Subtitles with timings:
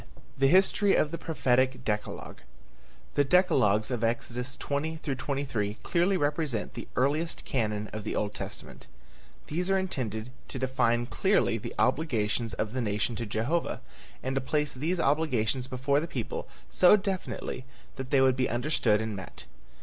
[0.01, 0.21] I.
[0.39, 2.41] THE HISTORY OF THE PROPHETIC DECALOGUE.
[3.13, 8.87] The decalogues of Exodus 20 23 clearly represent the earliest canon of the Old Testament.
[9.45, 13.79] These are intended to define clearly the obligations of the nation to Jehovah,
[14.23, 17.65] and to place these obligations before the people so definitely
[17.97, 19.45] that they would be understood and met.